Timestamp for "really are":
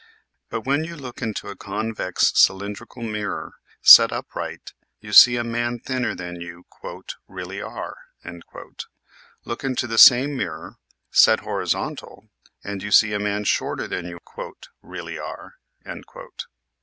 7.27-7.95, 14.81-15.57